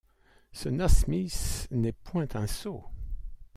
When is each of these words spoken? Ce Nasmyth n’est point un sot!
Ce 0.51 0.67
Nasmyth 0.67 1.67
n’est 1.69 1.91
point 1.91 2.25
un 2.33 2.47
sot! 2.47 2.83